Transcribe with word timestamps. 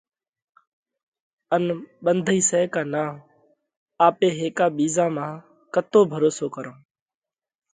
ان 1.55 1.63
ٻنڌئِي 2.03 2.39
سئہ 2.49 2.61
ڪا 2.73 2.81
نا؟ 2.93 3.03
آپي 4.07 4.27
هيڪا 4.39 4.65
ٻِيزا 4.75 5.05
مانه 5.15 5.41
ڪتو 5.73 5.99
ڀروسو 6.11 6.45
ڪرونه؟ 6.55 6.83